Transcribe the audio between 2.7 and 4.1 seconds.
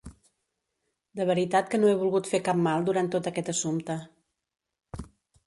durant tot aquest assumpte.